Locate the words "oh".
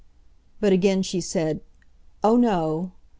2.23-2.35